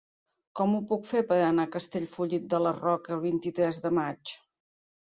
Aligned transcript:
Com 0.59 0.71
ho 0.77 0.79
puc 0.91 1.05
fer 1.09 1.21
per 1.33 1.37
anar 1.49 1.67
a 1.69 1.71
Castellfollit 1.77 2.49
de 2.55 2.63
la 2.65 2.73
Roca 2.81 3.17
el 3.19 3.23
vint-i-tres 3.31 3.83
de 3.87 3.95
maig? 4.01 4.37